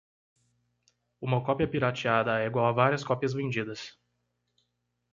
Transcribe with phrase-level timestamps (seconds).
[1.21, 3.95] Uma cópia "pirateada" é igual a várias cópias vendidas.